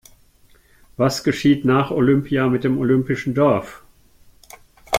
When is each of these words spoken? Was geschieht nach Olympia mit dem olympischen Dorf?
Was 0.97 1.23
geschieht 1.23 1.63
nach 1.63 1.91
Olympia 1.91 2.47
mit 2.49 2.63
dem 2.63 2.79
olympischen 2.79 3.35
Dorf? 3.35 3.83